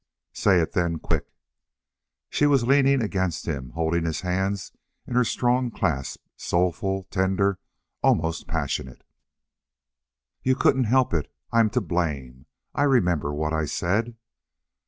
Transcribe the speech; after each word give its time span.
"Say 0.33 0.59
it 0.59 0.71
then 0.71 0.97
quick!" 0.97 1.31
She 2.31 2.47
was 2.47 2.65
leaning 2.65 3.03
against 3.03 3.45
him, 3.47 3.69
holding 3.73 4.03
his 4.03 4.21
hands 4.21 4.71
in 5.05 5.13
her 5.13 5.23
strong 5.23 5.69
clasp, 5.69 6.25
soulful, 6.35 7.03
tender, 7.11 7.59
almost 8.01 8.47
passionate. 8.47 9.03
"You 10.41 10.55
couldn't 10.55 10.85
help 10.85 11.13
it.... 11.13 11.31
I'm 11.51 11.69
to 11.69 11.81
blame.... 11.81 12.47
I 12.73 12.81
remember 12.81 13.31
what 13.31 13.53
I 13.53 13.65
said." 13.65 14.15